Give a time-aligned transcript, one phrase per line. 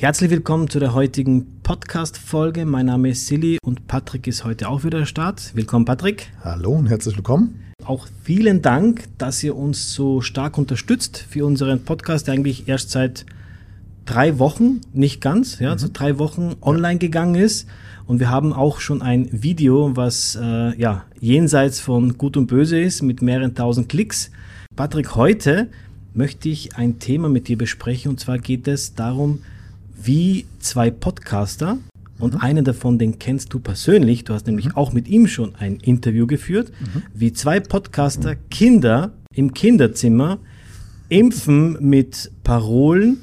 [0.00, 2.64] Herzlich willkommen zu der heutigen Podcast-Folge.
[2.66, 5.50] Mein Name ist Silly und Patrick ist heute auch wieder Start.
[5.56, 6.30] Willkommen, Patrick.
[6.44, 7.58] Hallo und herzlich willkommen.
[7.84, 12.92] Auch vielen Dank, dass ihr uns so stark unterstützt für unseren Podcast, der eigentlich erst
[12.92, 13.26] seit
[14.04, 15.78] drei Wochen, nicht ganz, ja, mhm.
[15.78, 16.98] so drei Wochen online ja.
[16.98, 17.66] gegangen ist.
[18.06, 22.80] Und wir haben auch schon ein Video, was äh, ja jenseits von Gut und Böse
[22.80, 24.30] ist, mit mehreren tausend Klicks.
[24.76, 25.66] Patrick, heute
[26.14, 28.12] möchte ich ein Thema mit dir besprechen.
[28.12, 29.40] Und zwar geht es darum,
[30.00, 31.78] wie zwei Podcaster,
[32.18, 32.40] und mhm.
[32.40, 34.76] einen davon, den kennst du persönlich, du hast nämlich mhm.
[34.76, 37.02] auch mit ihm schon ein Interview geführt, mhm.
[37.14, 40.38] wie zwei Podcaster Kinder im Kinderzimmer
[41.08, 43.20] impfen mit Parolen,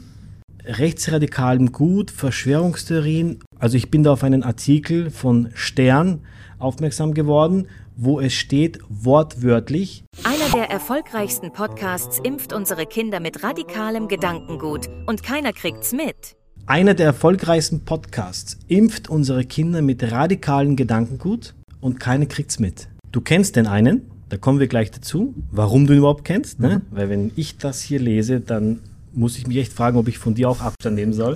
[0.63, 3.39] rechtsradikalem Gut, Verschwörungstheorien.
[3.59, 6.21] Also ich bin da auf einen Artikel von Stern
[6.57, 7.67] aufmerksam geworden,
[7.97, 10.03] wo es steht wortwörtlich.
[10.23, 16.35] Einer der erfolgreichsten Podcasts impft unsere Kinder mit radikalem Gedankengut und keiner kriegt's mit.
[16.67, 22.87] Einer der erfolgreichsten Podcasts impft unsere Kinder mit radikalen Gedankengut und keiner kriegt's mit.
[23.11, 26.79] Du kennst den einen, da kommen wir gleich dazu, warum du ihn überhaupt kennst, ne?
[26.79, 26.81] Mhm.
[26.89, 28.79] weil wenn ich das hier lese, dann
[29.13, 31.35] muss ich mich echt fragen, ob ich von dir auch Abstand nehmen soll.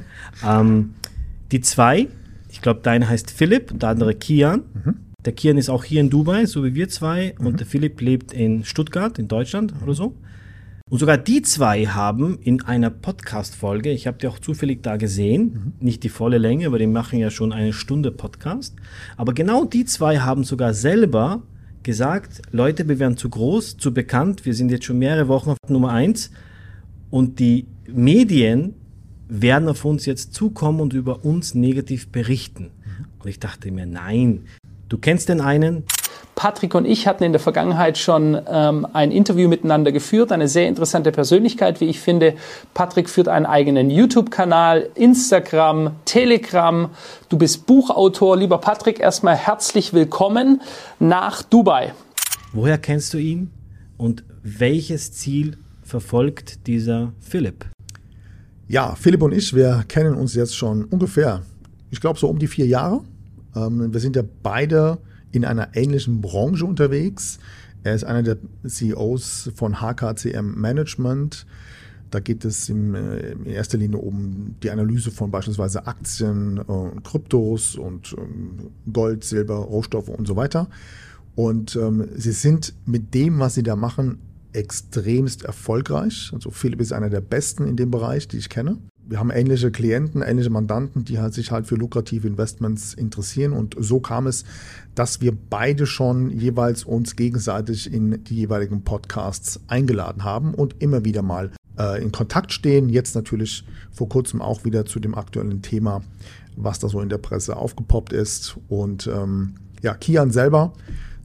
[0.46, 0.94] ähm,
[1.52, 2.08] die zwei,
[2.48, 4.62] ich glaube, deiner heißt Philipp, der andere Kian.
[4.72, 4.94] Mhm.
[5.26, 7.46] Der Kian ist auch hier in Dubai, so wie wir zwei, mhm.
[7.48, 10.14] und der Philipp lebt in Stuttgart, in Deutschland oder so.
[10.90, 15.42] Und sogar die zwei haben in einer Podcast-Folge, ich habe die auch zufällig da gesehen,
[15.78, 15.86] mhm.
[15.86, 18.74] nicht die volle Länge, aber die machen ja schon eine Stunde Podcast,
[19.16, 21.42] aber genau die zwei haben sogar selber
[21.84, 25.58] gesagt, Leute, wir werden zu groß, zu bekannt, wir sind jetzt schon mehrere Wochen auf
[25.68, 26.32] Nummer eins
[27.08, 28.74] und die Medien
[29.28, 32.64] werden auf uns jetzt zukommen und über uns negativ berichten.
[32.64, 33.04] Mhm.
[33.20, 34.40] Und ich dachte mir, nein,
[34.88, 35.84] du kennst den einen,
[36.40, 40.68] Patrick und ich hatten in der Vergangenheit schon ähm, ein Interview miteinander geführt, eine sehr
[40.68, 42.32] interessante Persönlichkeit, wie ich finde.
[42.72, 46.88] Patrick führt einen eigenen YouTube-Kanal, Instagram, Telegram.
[47.28, 48.38] Du bist Buchautor.
[48.38, 50.62] Lieber Patrick, erstmal herzlich willkommen
[50.98, 51.92] nach Dubai.
[52.54, 53.50] Woher kennst du ihn
[53.98, 57.66] und welches Ziel verfolgt dieser Philipp?
[58.66, 61.42] Ja, Philipp und ich, wir kennen uns jetzt schon ungefähr,
[61.90, 63.02] ich glaube so um die vier Jahre.
[63.54, 64.96] Ähm, wir sind ja beide
[65.32, 67.38] in einer ähnlichen Branche unterwegs.
[67.82, 68.36] Er ist einer der
[68.66, 71.46] CEOs von HKCM Management.
[72.10, 77.00] Da geht es in, äh, in erster Linie um die Analyse von beispielsweise Aktien, äh,
[77.02, 80.68] Kryptos und ähm, Gold, Silber, Rohstoffe und so weiter.
[81.36, 84.18] Und ähm, sie sind mit dem, was sie da machen,
[84.52, 86.32] extremst erfolgreich.
[86.34, 88.78] Also Philipp ist einer der besten in dem Bereich, die ich kenne
[89.10, 93.52] wir haben ähnliche Klienten, ähnliche Mandanten, die halt sich halt für lukrative Investments interessieren.
[93.52, 94.44] Und so kam es,
[94.94, 101.04] dass wir beide schon jeweils uns gegenseitig in die jeweiligen Podcasts eingeladen haben und immer
[101.04, 102.88] wieder mal äh, in Kontakt stehen.
[102.88, 106.04] Jetzt natürlich vor kurzem auch wieder zu dem aktuellen Thema,
[106.54, 108.58] was da so in der Presse aufgepoppt ist.
[108.68, 110.72] Und ähm, ja, Kian selber,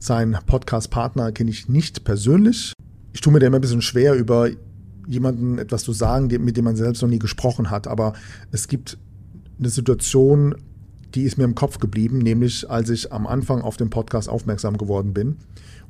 [0.00, 2.72] sein Podcast-Partner, kenne ich nicht persönlich.
[3.12, 4.48] Ich tue mir da immer ein bisschen schwer, über
[5.06, 7.86] jemanden etwas zu sagen, mit dem man selbst noch nie gesprochen hat.
[7.86, 8.14] Aber
[8.52, 8.98] es gibt
[9.58, 10.54] eine Situation,
[11.14, 14.76] die ist mir im Kopf geblieben, nämlich als ich am Anfang auf den Podcast aufmerksam
[14.76, 15.36] geworden bin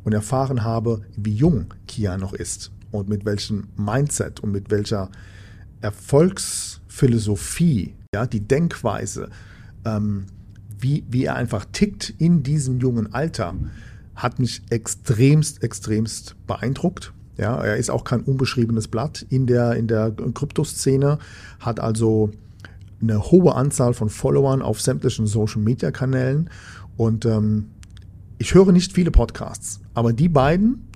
[0.04, 5.10] und erfahren habe, wie jung Kia noch ist und mit welchem Mindset und mit welcher
[5.80, 9.30] Erfolgsphilosophie, ja, die Denkweise,
[9.84, 10.26] ähm,
[10.78, 13.54] wie, wie er einfach tickt in diesem jungen Alter,
[14.14, 19.86] hat mich extremst, extremst beeindruckt ja, er ist auch kein unbeschriebenes Blatt in der, in
[19.86, 21.18] der Kryptoszene,
[21.60, 22.30] hat also
[23.00, 26.50] eine hohe Anzahl von Followern auf sämtlichen Social Media Kanälen
[26.96, 27.66] und ähm,
[28.38, 30.86] ich höre nicht viele Podcasts, aber die beiden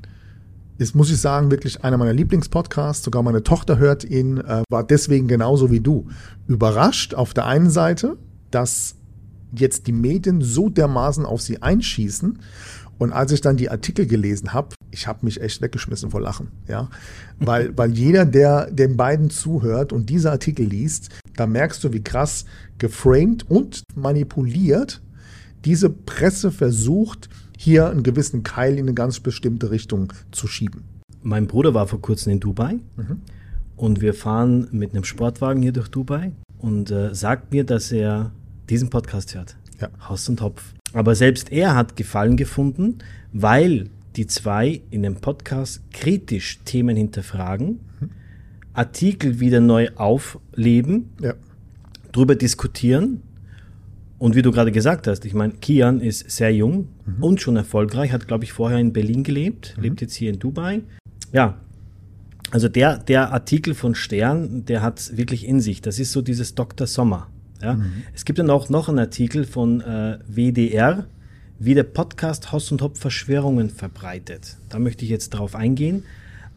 [0.81, 3.05] ist, muss ich sagen, wirklich einer meiner Lieblingspodcasts.
[3.05, 6.07] Sogar meine Tochter hört ihn, äh, war deswegen genauso wie du.
[6.47, 8.17] Überrascht auf der einen Seite,
[8.51, 8.97] dass
[9.53, 12.39] jetzt die Medien so dermaßen auf sie einschießen
[12.99, 16.49] und als ich dann die Artikel gelesen habe, ich habe mich echt weggeschmissen vor Lachen,
[16.69, 16.89] ja,
[17.39, 22.03] weil, weil jeder, der den beiden zuhört und diese Artikel liest, da merkst du, wie
[22.03, 22.45] krass
[22.79, 25.01] geframed und manipuliert
[25.65, 30.85] diese Presse versucht, hier einen gewissen Keil in eine ganz bestimmte Richtung zu schieben.
[31.23, 33.21] Mein Bruder war vor kurzem in Dubai mhm.
[33.77, 38.33] und wir fahren mit einem Sportwagen hier durch Dubai und äh, sagt mir, dass er
[38.71, 39.57] diesen Podcast hört.
[39.81, 39.89] Ja.
[40.09, 40.73] Haus und Topf.
[40.93, 42.99] Aber selbst er hat Gefallen gefunden,
[43.33, 48.11] weil die zwei in dem Podcast kritisch Themen hinterfragen, mhm.
[48.73, 51.35] Artikel wieder neu aufleben, ja.
[52.13, 53.23] drüber diskutieren.
[54.19, 57.23] Und wie du gerade gesagt hast, ich meine, Kian ist sehr jung mhm.
[57.23, 59.83] und schon erfolgreich, hat, glaube ich, vorher in Berlin gelebt, mhm.
[59.83, 60.83] lebt jetzt hier in Dubai.
[61.33, 61.59] Ja,
[62.51, 65.81] Also der, der Artikel von Stern, der hat wirklich in sich.
[65.81, 66.87] Das ist so dieses Dr.
[66.87, 67.29] Sommer.
[67.63, 67.75] Ja?
[67.75, 68.03] Mhm.
[68.13, 71.07] Es gibt dann auch noch einen Artikel von äh, WDR,
[71.63, 74.57] wie der Podcast Hoss und Hopf Verschwörungen verbreitet.
[74.71, 76.05] Da möchte ich jetzt drauf eingehen.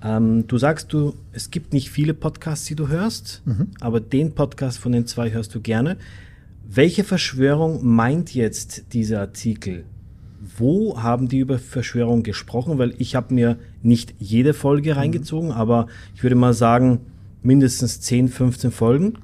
[0.01, 3.67] Ähm, du sagst, du, es gibt nicht viele Podcasts, die du hörst, mhm.
[3.81, 5.97] aber den Podcast von den zwei hörst du gerne.
[6.65, 9.83] Welche Verschwörung meint jetzt dieser Artikel?
[10.57, 12.77] Wo haben die über Verschwörung gesprochen?
[12.77, 14.99] Weil ich habe mir nicht jede Folge mhm.
[14.99, 17.01] reingezogen, aber ich würde mal sagen,
[17.41, 19.15] mindestens 10, 15 Folgen,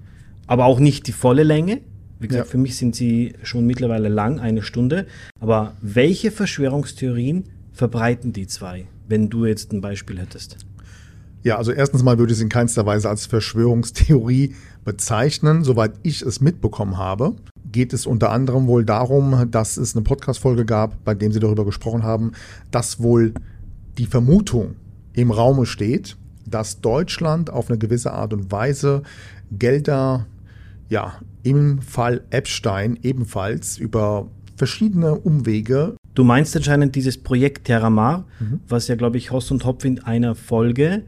[0.46, 1.80] aber auch nicht die volle Länge.
[2.20, 2.52] Wie gesagt, ja.
[2.52, 5.08] für mich sind sie schon mittlerweile lang, eine Stunde.
[5.40, 10.58] Aber welche Verschwörungstheorien verbreiten die zwei, wenn du jetzt ein Beispiel hättest?
[11.44, 15.64] Ja, also erstens mal würde ich es in keinster Weise als Verschwörungstheorie bezeichnen.
[15.64, 17.36] Soweit ich es mitbekommen habe,
[17.72, 21.64] geht es unter anderem wohl darum, dass es eine Podcast-Folge gab, bei dem sie darüber
[21.64, 22.34] gesprochen haben,
[22.72, 23.34] dass wohl
[23.98, 24.76] die Vermutung
[25.14, 29.04] im Raume steht, dass Deutschland auf eine gewisse Art und Weise
[29.52, 30.26] Gelder,
[30.90, 35.96] ja, im Fall Epstein ebenfalls über verschiedene Umwege.
[36.16, 38.60] Du meinst anscheinend dieses Projekt Terramar, mhm.
[38.68, 41.04] was ja, glaube ich, Hoss und Hopf in einer Folge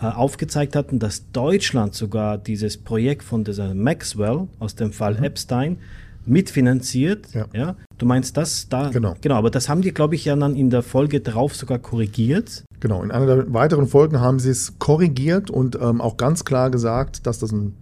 [0.00, 5.24] äh, aufgezeigt hatten, dass Deutschland sogar dieses Projekt von dieser Maxwell aus dem Fall mhm.
[5.24, 5.78] Epstein
[6.26, 7.32] mitfinanziert.
[7.34, 7.46] Ja.
[7.52, 7.76] ja.
[7.98, 8.90] Du meinst das da?
[8.90, 9.14] Genau.
[9.20, 12.64] Genau, aber das haben die, glaube ich, ja dann in der Folge drauf sogar korrigiert.
[12.80, 16.70] Genau, in einer der weiteren Folgen haben sie es korrigiert und ähm, auch ganz klar
[16.70, 17.74] gesagt, dass das ein,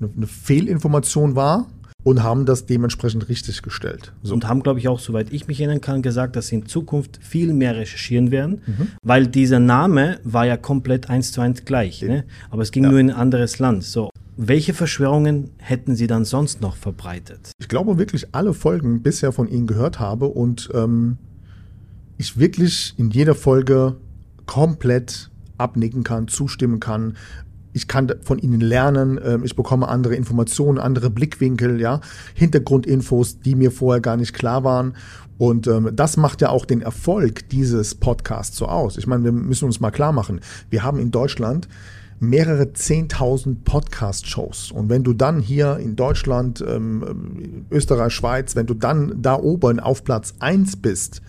[0.00, 1.66] eine, Fehlinformation war
[2.02, 4.12] und haben das dementsprechend richtig gestellt.
[4.22, 4.34] So.
[4.34, 7.18] Und haben, glaube ich, auch, soweit ich mich erinnern kann, gesagt, dass sie in Zukunft
[7.20, 8.88] viel mehr recherchieren werden, mhm.
[9.02, 12.02] weil dieser Name war ja komplett eins zu eins gleich.
[12.02, 12.24] Ne?
[12.50, 12.90] Aber es ging ja.
[12.90, 13.82] nur in ein anderes Land.
[13.82, 14.10] So.
[14.36, 17.52] Welche Verschwörungen hätten Sie dann sonst noch verbreitet?
[17.58, 21.16] Ich glaube wirklich alle Folgen bisher von Ihnen gehört habe und ähm,
[22.18, 23.96] ich wirklich in jeder Folge
[24.46, 27.16] komplett abnicken kann, zustimmen kann,
[27.76, 32.00] ich kann von ihnen lernen, ähm, ich bekomme andere Informationen, andere Blickwinkel, ja,
[32.34, 34.96] Hintergrundinfos, die mir vorher gar nicht klar waren.
[35.36, 38.96] Und ähm, das macht ja auch den Erfolg dieses Podcasts so aus.
[38.96, 40.40] Ich meine, wir müssen uns mal klar machen,
[40.70, 41.68] wir haben in Deutschland
[42.18, 44.72] mehrere 10.000 Podcast-Shows.
[44.72, 49.80] Und wenn du dann hier in Deutschland, ähm, Österreich, Schweiz, wenn du dann da oben
[49.80, 51.20] auf Platz 1 bist,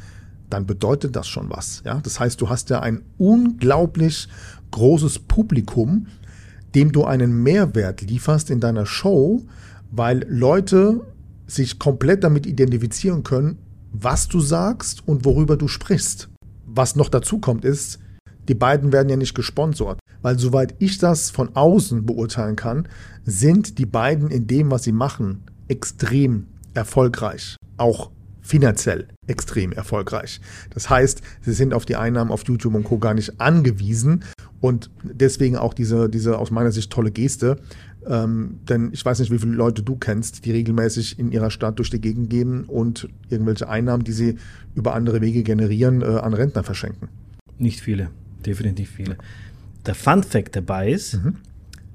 [0.50, 1.82] dann bedeutet das schon was.
[1.86, 2.00] Ja?
[2.02, 4.30] Das heißt, du hast ja ein unglaublich
[4.72, 6.08] großes Publikum,
[6.76, 9.46] dem du einen Mehrwert lieferst in deiner Show,
[9.92, 11.02] weil Leute
[11.48, 13.58] sich komplett damit identifizieren können,
[13.94, 16.30] was du sagst und worüber du sprichst.
[16.66, 18.00] Was noch dazu kommt, ist,
[18.48, 22.88] die beiden werden ja nicht gesponsert, weil soweit ich das von außen beurteilen kann,
[23.26, 27.56] sind die beiden in dem, was sie machen, extrem erfolgreich.
[27.78, 28.12] Auch
[28.48, 30.40] finanziell extrem erfolgreich.
[30.74, 32.98] Das heißt, sie sind auf die Einnahmen auf YouTube und Co.
[32.98, 34.24] gar nicht angewiesen
[34.62, 37.58] und deswegen auch diese, diese aus meiner Sicht tolle Geste.
[38.08, 41.78] Ähm, denn ich weiß nicht, wie viele Leute du kennst, die regelmäßig in ihrer Stadt
[41.78, 44.38] durch die Gegend gehen und irgendwelche Einnahmen, die sie
[44.76, 47.10] über andere Wege generieren, äh, an Rentner verschenken.
[47.58, 48.10] Nicht viele,
[48.46, 49.18] definitiv viele.
[49.86, 51.36] Der Fun Fact dabei ist, mhm.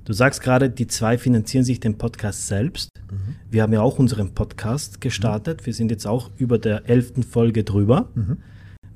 [0.04, 2.88] Du sagst gerade, die zwei finanzieren sich den Podcast selbst.
[3.10, 3.37] Mhm.
[3.50, 5.60] Wir haben ja auch unseren Podcast gestartet.
[5.60, 5.66] Mhm.
[5.66, 8.08] Wir sind jetzt auch über der elften Folge drüber.
[8.14, 8.38] Mhm.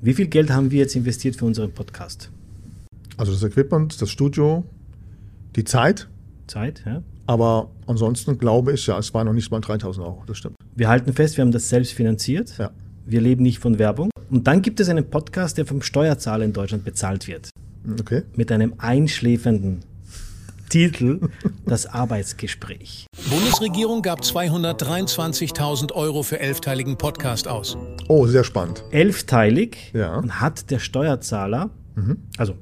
[0.01, 2.31] Wie viel Geld haben wir jetzt investiert für unseren Podcast?
[3.17, 4.63] Also das Equipment, das Studio,
[5.55, 6.07] die Zeit.
[6.45, 7.01] Zeit, ja.
[7.25, 10.55] Aber ansonsten glaube ich, ja, es war noch nicht mal 3000 Euro, das stimmt.
[10.75, 12.57] Wir halten fest, wir haben das selbst finanziert.
[12.57, 12.71] Ja.
[13.05, 14.11] Wir leben nicht von Werbung.
[14.29, 17.49] Und dann gibt es einen Podcast, der vom Steuerzahler in Deutschland bezahlt wird.
[17.99, 18.23] Okay.
[18.35, 19.79] Mit einem einschläfernden
[20.69, 21.29] Titel
[21.65, 23.07] Das Arbeitsgespräch.
[23.29, 27.77] Bundesregierung gab 223.000 Euro für elfteiligen Podcast aus.
[28.09, 28.83] Oh, sehr spannend.
[28.91, 30.17] Elfteilig ja.
[30.17, 32.17] und hat der Steuerzahler, mhm.
[32.37, 32.55] also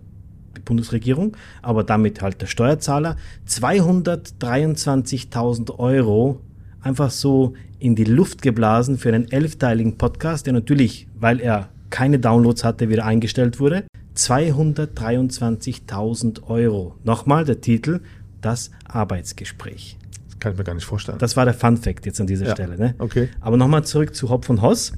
[0.66, 3.16] Bundesregierung, aber damit halt der Steuerzahler,
[3.48, 6.42] 223.000 Euro
[6.82, 12.20] einfach so in die Luft geblasen für einen elfteiligen Podcast, der natürlich, weil er keine
[12.20, 13.86] Downloads hatte, wieder eingestellt wurde.
[14.16, 16.96] 223.000 Euro.
[17.04, 18.02] Nochmal der Titel,
[18.42, 19.98] das Arbeitsgespräch.
[20.28, 21.20] Das kann ich mir gar nicht vorstellen.
[21.20, 22.78] Das war der Fun Fact jetzt an dieser ja, Stelle.
[22.78, 22.96] Ne?
[23.00, 23.30] Okay.
[23.42, 24.94] Aber nochmal zurück zu Hopf und Hoss.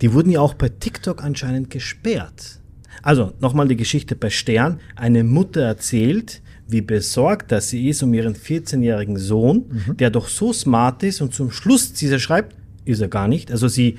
[0.00, 2.60] Die wurden ja auch bei TikTok anscheinend gesperrt.
[3.02, 4.80] Also nochmal die Geschichte bei Stern.
[4.94, 9.96] Eine Mutter erzählt, wie besorgt dass sie ist um ihren 14-jährigen Sohn, mhm.
[9.96, 13.50] der doch so smart ist und zum Schluss, sie schreibt, ist er gar nicht.
[13.50, 13.98] Also sie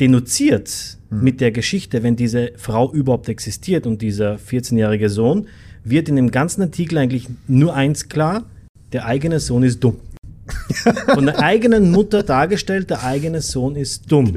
[0.00, 1.22] denunziert mhm.
[1.22, 5.46] mit der Geschichte, wenn diese Frau überhaupt existiert und dieser 14-jährige Sohn,
[5.84, 8.44] wird in dem ganzen Artikel eigentlich nur eins klar,
[8.92, 9.96] der eigene Sohn ist dumm.
[11.14, 14.36] Von der eigenen Mutter dargestellt, der eigene Sohn ist dumm.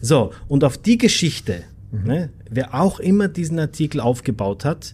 [0.00, 1.64] So, und auf die Geschichte
[1.94, 2.06] Mhm.
[2.06, 2.30] Ne?
[2.50, 4.92] Wer auch immer diesen Artikel aufgebaut hat,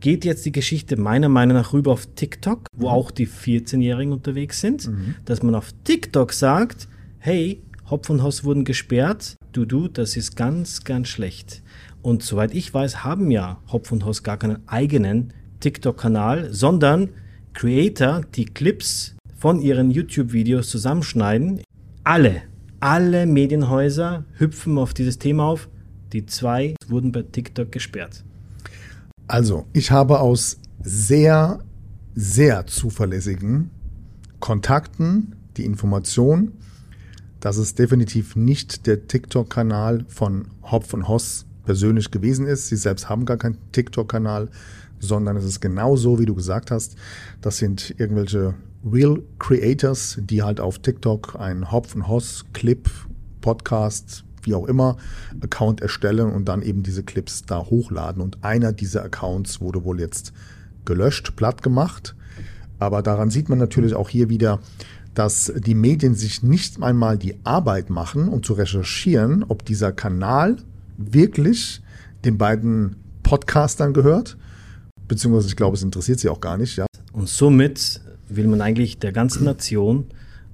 [0.00, 4.60] geht jetzt die Geschichte meiner Meinung nach rüber auf TikTok, wo auch die 14-Jährigen unterwegs
[4.60, 4.90] sind,
[5.24, 6.88] dass man auf TikTok sagt,
[7.18, 11.62] hey, Hopf und Hoss wurden gesperrt, du, du, das ist ganz, ganz schlecht.
[12.00, 17.10] Und soweit ich weiß, haben ja Hopf und Hoss gar keinen eigenen TikTok-Kanal, sondern
[17.52, 21.60] Creator, die Clips von ihren YouTube-Videos zusammenschneiden.
[22.04, 22.42] Alle,
[22.80, 25.68] alle Medienhäuser hüpfen auf dieses Thema auf.
[26.14, 28.24] Die zwei wurden bei TikTok gesperrt.
[29.26, 31.58] Also, ich habe aus sehr,
[32.14, 33.70] sehr zuverlässigen
[34.40, 36.52] Kontakten die Information,
[37.44, 42.68] dass es definitiv nicht der TikTok-Kanal von Hopf und Hoss persönlich gewesen ist.
[42.68, 44.48] Sie selbst haben gar keinen TikTok-Kanal,
[44.98, 46.96] sondern es ist genau so, wie du gesagt hast.
[47.42, 48.54] Das sind irgendwelche
[48.90, 52.88] Real Creators, die halt auf TikTok einen Hopf und Hoss Clip,
[53.42, 54.96] Podcast, wie auch immer,
[55.42, 58.22] Account erstellen und dann eben diese Clips da hochladen.
[58.22, 60.32] Und einer dieser Accounts wurde wohl jetzt
[60.86, 62.16] gelöscht, platt gemacht.
[62.78, 64.60] Aber daran sieht man natürlich auch hier wieder,
[65.14, 70.56] dass die Medien sich nicht einmal die Arbeit machen, um zu recherchieren, ob dieser Kanal
[70.96, 71.80] wirklich
[72.24, 74.36] den beiden Podcastern gehört.
[75.06, 76.86] Beziehungsweise ich glaube, es interessiert sie auch gar nicht, ja.
[77.12, 80.06] Und somit will man eigentlich der ganzen Nation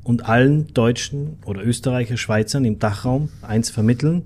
[0.02, 4.22] und allen Deutschen oder Österreicher, Schweizern im Dachraum eins vermitteln.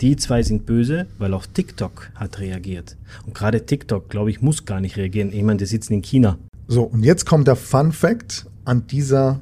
[0.00, 2.96] Die zwei sind böse, weil auch TikTok hat reagiert.
[3.24, 5.32] Und gerade TikTok, glaube ich, muss gar nicht reagieren.
[5.32, 6.38] Ich meine, die sitzen in China.
[6.68, 9.40] So, und jetzt kommt der Fun Fact an dieser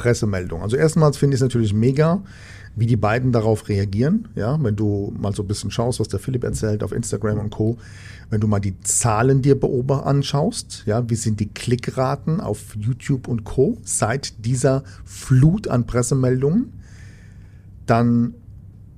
[0.00, 0.62] Pressemeldung.
[0.62, 2.22] Also erstmals finde ich es natürlich mega,
[2.74, 4.28] wie die beiden darauf reagieren.
[4.34, 7.50] Ja, wenn du mal so ein bisschen schaust, was der Philipp erzählt auf Instagram und
[7.50, 7.76] Co.
[8.30, 13.28] Wenn du mal die Zahlen dir beobacht anschaust, ja, wie sind die Klickraten auf YouTube
[13.28, 13.76] und Co.
[13.84, 16.72] seit dieser Flut an Pressemeldungen,
[17.84, 18.32] dann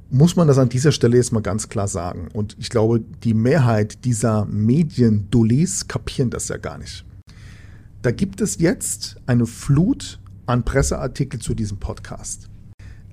[0.09, 2.29] muss man das an dieser Stelle jetzt mal ganz klar sagen.
[2.33, 7.05] Und ich glaube, die Mehrheit dieser Mediendullis kapieren das ja gar nicht.
[8.03, 12.49] Da gibt es jetzt eine Flut an Presseartikel zu diesem Podcast.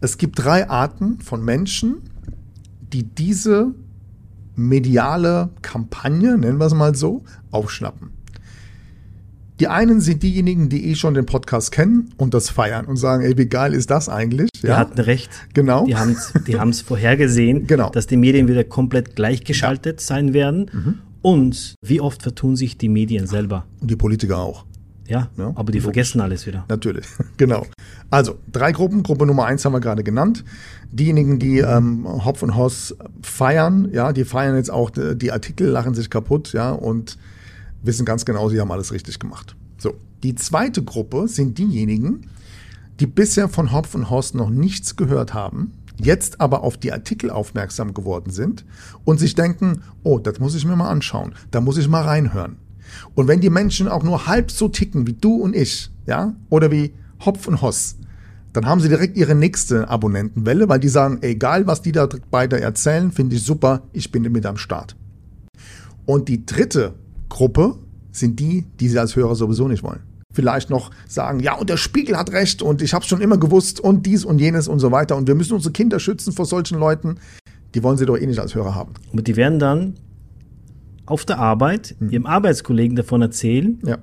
[0.02, 1.98] Es gibt drei Arten von Menschen,
[2.94, 3.74] die diese
[4.56, 8.12] mediale Kampagne, nennen wir es mal so, aufschnappen.
[9.60, 13.24] Die einen sind diejenigen, die eh schon den Podcast kennen und das feiern und sagen,
[13.24, 14.50] ey, wie geil ist das eigentlich?
[14.64, 15.30] Die hatten recht.
[15.54, 15.86] Genau.
[15.86, 17.90] Die haben es die haben's vorhergesehen, Genau.
[17.90, 21.02] dass die Medien wieder komplett gleichgeschaltet sein werden.
[21.22, 23.66] Und wie oft vertun sich die Medien selber?
[23.82, 24.66] Und die Politiker auch.
[25.10, 26.66] Ja, Ja, aber die vergessen alles wieder.
[26.70, 27.06] Natürlich,
[27.38, 27.66] genau.
[28.12, 29.04] Also, drei Gruppen.
[29.04, 30.44] Gruppe Nummer eins haben wir gerade genannt.
[30.92, 35.68] Diejenigen, die ähm, Hopf und Hoss feiern, ja, die feiern jetzt auch die, die Artikel,
[35.68, 37.18] lachen sich kaputt, ja, und
[37.82, 39.56] wissen ganz genau, sie haben alles richtig gemacht.
[39.78, 42.28] So, die zweite Gruppe sind diejenigen,
[43.00, 47.30] die bisher von Hopf und Hoss noch nichts gehört haben, jetzt aber auf die Artikel
[47.30, 48.66] aufmerksam geworden sind
[49.06, 52.58] und sich denken, oh, das muss ich mir mal anschauen, da muss ich mal reinhören.
[53.16, 56.72] Und wenn die Menschen auch nur halb so ticken wie du und ich, ja, oder
[56.72, 56.94] wie
[57.26, 57.96] Hopf und Hoss,
[58.54, 62.60] dann haben sie direkt ihre nächste Abonnentenwelle, weil die sagen, egal was die da beide
[62.60, 64.96] erzählen, finde ich super, ich bin mit am Start.
[66.06, 66.96] Und die dritte
[67.30, 67.76] Gruppe
[68.12, 70.02] sind die, die sie als Hörer sowieso nicht wollen.
[70.34, 73.80] Vielleicht noch sagen, ja, und der Spiegel hat recht und ich habe schon immer gewusst
[73.80, 76.80] und dies und jenes und so weiter und wir müssen unsere Kinder schützen vor solchen
[76.80, 77.18] Leuten.
[77.76, 78.94] Die wollen sie doch eh nicht als Hörer haben.
[79.12, 79.96] Und die werden dann
[81.10, 83.80] auf der Arbeit ihrem Arbeitskollegen davon erzählen.
[83.86, 83.98] Ja.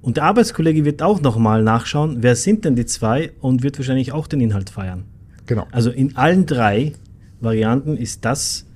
[0.00, 4.12] Und der Arbeitskollege wird auch nochmal nachschauen, wer sind denn die zwei und wird wahrscheinlich
[4.12, 5.04] auch den Inhalt feiern.
[5.46, 5.66] Genau.
[5.70, 6.92] Also in allen drei
[7.40, 8.66] Varianten ist das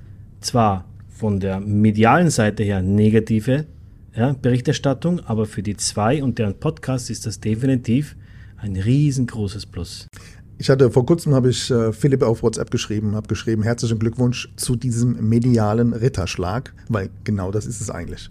[0.40, 3.66] zwar von der medialen Seite her negative
[4.14, 8.16] ja, Berichterstattung, aber für die zwei und deren Podcast ist das definitiv
[8.56, 10.06] ein riesengroßes Plus.
[10.58, 14.50] Ich hatte vor kurzem habe ich äh, Philipp auf WhatsApp geschrieben, habe geschrieben, herzlichen Glückwunsch
[14.56, 18.30] zu diesem medialen Ritterschlag, weil genau das ist es eigentlich.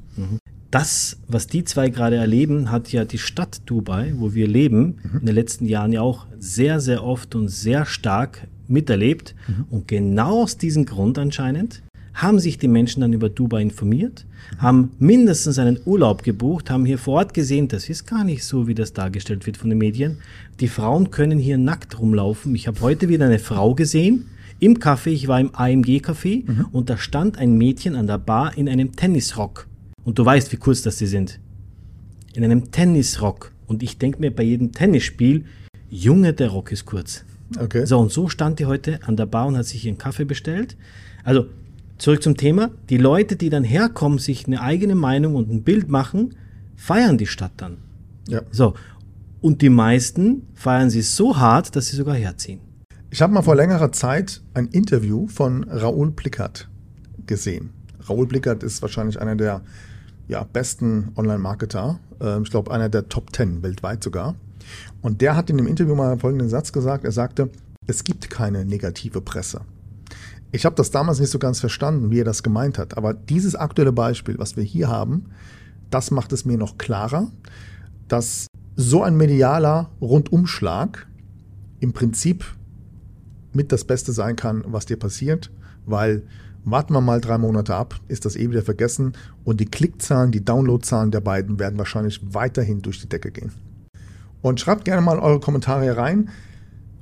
[0.72, 5.26] Das, was die zwei gerade erleben, hat ja die Stadt Dubai, wo wir leben, in
[5.26, 9.36] den letzten Jahren ja auch sehr, sehr oft und sehr stark miterlebt.
[9.70, 11.84] Und genau aus diesem Grund anscheinend
[12.16, 14.26] haben sich die Menschen dann über Dubai informiert,
[14.58, 18.68] haben mindestens einen Urlaub gebucht, haben hier vor Ort gesehen, das ist gar nicht so,
[18.68, 20.18] wie das dargestellt wird von den Medien.
[20.62, 22.56] Die Frauen können hier nackt rumlaufen.
[22.56, 24.28] Ich habe heute wieder eine Frau gesehen
[24.60, 28.70] im Café, ich war im AMG-Café und da stand ein Mädchen an der Bar in
[28.70, 29.68] einem Tennisrock.
[30.06, 31.40] Und du weißt, wie kurz das sie sind.
[32.34, 33.52] In einem Tennisrock.
[33.68, 35.46] Und ich denke mir bei jedem Tennisspiel,
[35.90, 37.26] Junge, der Rock ist kurz.
[37.60, 37.86] Okay.
[37.86, 40.78] So, und so stand die heute an der Bar und hat sich ihren Kaffee bestellt.
[41.24, 41.48] Also,
[41.98, 42.72] zurück zum Thema.
[42.90, 46.36] Die Leute, die dann herkommen, sich eine eigene Meinung und ein Bild machen,
[46.76, 47.78] feiern die Stadt dann.
[48.28, 48.42] Ja.
[48.52, 48.74] So.
[49.42, 52.60] Und die meisten feiern sie so hart, dass sie sogar herziehen.
[53.12, 56.68] Ich habe mal vor längerer Zeit ein Interview von Raoul Plickert
[57.28, 57.72] gesehen.
[58.08, 59.62] Raoul Plickert ist wahrscheinlich einer der
[60.28, 62.00] ja, besten Online-Marketer.
[62.20, 64.36] Äh, ich glaube, einer der Top 10 weltweit sogar.
[65.02, 67.06] Und der hat in dem Interview mal folgenden Satz gesagt.
[67.06, 67.50] Er sagte,
[67.88, 69.62] es gibt keine negative Presse.
[70.56, 72.96] Ich habe das damals nicht so ganz verstanden, wie er das gemeint hat.
[72.96, 75.26] Aber dieses aktuelle Beispiel, was wir hier haben,
[75.90, 77.30] das macht es mir noch klarer,
[78.08, 78.48] dass
[78.78, 81.08] so ein medialer Rundumschlag
[81.82, 82.46] im Prinzip
[83.52, 85.52] mit das Beste sein kann, was dir passiert,
[85.86, 86.24] weil
[86.64, 89.12] warten wir mal drei Monate ab, ist das eh wieder vergessen
[89.44, 93.52] und die Klickzahlen, die Downloadzahlen der beiden werden wahrscheinlich weiterhin durch die Decke gehen.
[94.42, 96.30] Und schreibt gerne mal eure Kommentare rein.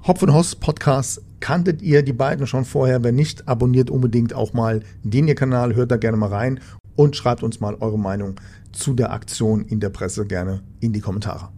[0.08, 3.04] Hopf und Hoss Podcast, kanntet ihr die beiden schon vorher?
[3.04, 6.62] Wenn nicht, abonniert unbedingt auch mal den ihr Kanal, hört da gerne mal rein
[6.96, 8.36] und schreibt uns mal eure Meinung
[8.72, 11.50] zu der Aktion in der Presse gerne in die Kommentare.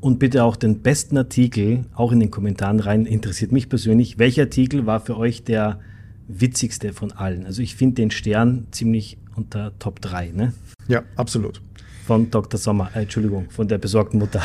[0.00, 3.06] Und bitte auch den besten Artikel auch in den Kommentaren rein.
[3.06, 4.18] Interessiert mich persönlich.
[4.18, 5.78] Welcher Artikel war für euch der
[6.26, 7.46] witzigste von allen?
[7.46, 10.54] Also ich finde den Stern ziemlich unter Top 3, ne?
[10.88, 11.62] Ja, absolut.
[12.04, 12.58] Von Dr.
[12.58, 14.42] Sommer, äh, Entschuldigung, von der besorgten Mutter.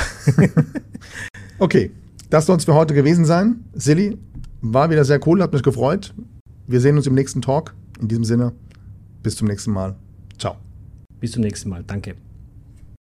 [1.58, 1.90] okay,
[2.30, 3.64] das soll es für heute gewesen sein.
[3.74, 4.20] Silly,
[4.64, 6.14] war wieder sehr cool, hat mich gefreut.
[6.66, 7.76] Wir sehen uns im nächsten Talk.
[8.00, 8.54] In diesem Sinne,
[9.22, 9.96] bis zum nächsten Mal.
[10.40, 10.56] Ciao.
[11.20, 11.84] Bis zum nächsten Mal.
[11.86, 12.16] Danke.